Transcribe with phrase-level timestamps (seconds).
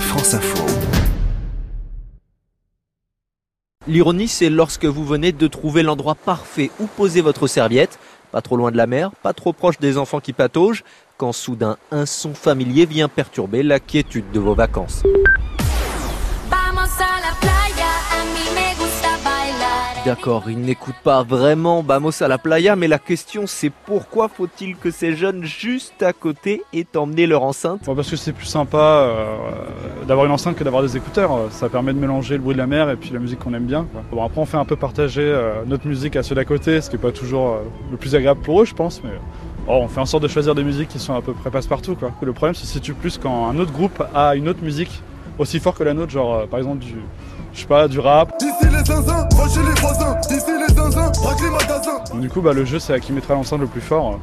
[0.00, 0.64] France Info.
[3.86, 7.98] L'ironie, c'est lorsque vous venez de trouver l'endroit parfait où poser votre serviette,
[8.32, 10.84] pas trop loin de la mer, pas trop proche des enfants qui pataugent,
[11.16, 15.02] quand soudain un son familier vient perturber la quiétude de vos vacances.
[20.06, 24.76] D'accord, ils n'écoutent pas vraiment Bamos à la playa, mais la question c'est pourquoi faut-il
[24.76, 27.80] que ces jeunes juste à côté aient emmené leur enceinte?
[27.84, 29.36] Parce que c'est plus sympa euh,
[30.06, 31.48] d'avoir une enceinte que d'avoir des écouteurs.
[31.50, 33.64] Ça permet de mélanger le bruit de la mer et puis la musique qu'on aime
[33.64, 33.84] bien.
[34.12, 36.88] Bon, après, on fait un peu partager euh, notre musique à ceux d'à côté, ce
[36.88, 37.58] qui n'est pas toujours euh,
[37.90, 39.02] le plus agréable pour eux, je pense.
[39.02, 39.10] Mais
[39.66, 41.96] oh, on fait en sorte de choisir des musiques qui sont à peu près passe-partout.
[42.22, 45.02] Le problème se situe plus quand un autre groupe a une autre musique
[45.36, 46.94] aussi fort que la nôtre, genre par exemple du,
[47.54, 48.40] je sais pas, du rap.
[52.20, 54.20] Du coup, bah, le jeu, c'est à qui mettra l'enceinte le plus fort.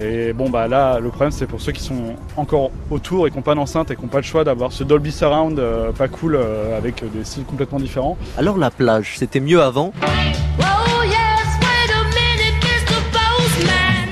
[0.00, 3.36] Et bon, bah là, le problème, c'est pour ceux qui sont encore autour et qui
[3.36, 6.06] n'ont pas d'enceinte et qui n'ont pas le choix d'avoir ce Dolby Surround euh, pas
[6.06, 8.16] cool euh, avec des styles complètement différents.
[8.38, 9.92] Alors, la plage, c'était mieux avant?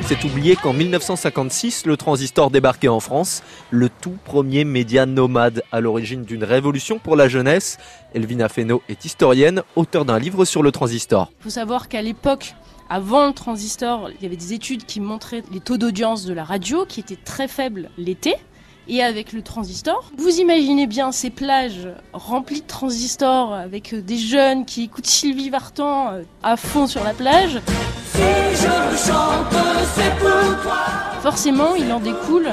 [0.06, 5.80] C'est oublié qu'en 1956, le transistor débarquait en France, le tout premier média nomade à
[5.80, 7.78] l'origine d'une révolution pour la jeunesse.
[8.14, 11.32] Elvina Feno est historienne, auteure d'un livre sur le transistor.
[11.40, 12.54] Il faut savoir qu'à l'époque,
[12.90, 16.44] avant le transistor, il y avait des études qui montraient les taux d'audience de la
[16.44, 18.34] radio qui étaient très faibles l'été.
[18.86, 24.66] Et avec le transistor, vous imaginez bien ces plages remplies de transistors avec des jeunes
[24.66, 27.62] qui écoutent Sylvie Vartan euh, à fond sur la plage.
[28.12, 29.73] Si je chante.
[31.22, 32.48] Forcément, il en découle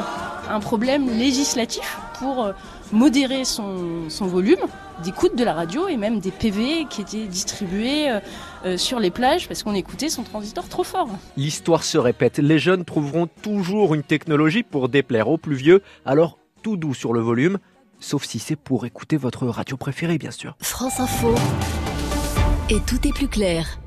[0.50, 2.54] un problème législatif pour euh,
[2.92, 4.60] modérer son, volume
[5.04, 8.20] d'écoute de la radio et même des PV qui étaient distribués euh,
[8.66, 11.10] euh, sur les plages parce qu'on écoutait son transistor trop fort.
[11.38, 16.38] L'histoire se répète, les jeunes trouveront toujours une technologie pour déplaire aux plus vieux, alors
[16.62, 17.58] tout doux sur le volume,
[18.00, 20.56] sauf si c'est pour écouter votre radio préférée bien sûr.
[20.60, 21.34] France Info.
[22.70, 23.81] Et tout est plus clair.